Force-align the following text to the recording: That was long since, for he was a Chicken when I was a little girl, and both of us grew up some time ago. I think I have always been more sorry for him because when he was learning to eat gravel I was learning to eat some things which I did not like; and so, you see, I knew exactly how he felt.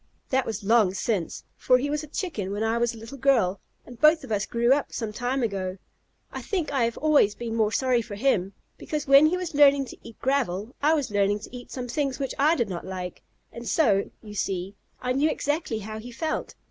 That 0.31 0.47
was 0.47 0.63
long 0.63 0.95
since, 0.95 1.43
for 1.55 1.77
he 1.77 1.87
was 1.91 2.01
a 2.03 2.07
Chicken 2.07 2.51
when 2.51 2.63
I 2.63 2.79
was 2.79 2.95
a 2.95 2.97
little 2.97 3.19
girl, 3.19 3.59
and 3.85 4.01
both 4.01 4.23
of 4.23 4.31
us 4.31 4.47
grew 4.47 4.73
up 4.73 4.91
some 4.91 5.13
time 5.13 5.43
ago. 5.43 5.77
I 6.31 6.41
think 6.41 6.71
I 6.73 6.85
have 6.85 6.97
always 6.97 7.35
been 7.35 7.53
more 7.55 7.71
sorry 7.71 8.01
for 8.01 8.15
him 8.15 8.53
because 8.79 9.05
when 9.05 9.27
he 9.27 9.37
was 9.37 9.53
learning 9.53 9.85
to 9.85 9.97
eat 10.01 10.17
gravel 10.19 10.73
I 10.81 10.95
was 10.95 11.11
learning 11.11 11.41
to 11.41 11.55
eat 11.55 11.69
some 11.69 11.87
things 11.87 12.17
which 12.17 12.33
I 12.39 12.55
did 12.55 12.67
not 12.67 12.83
like; 12.83 13.21
and 13.53 13.67
so, 13.69 14.09
you 14.23 14.33
see, 14.33 14.73
I 14.99 15.11
knew 15.11 15.29
exactly 15.29 15.77
how 15.77 15.99
he 15.99 16.11
felt. 16.11 16.55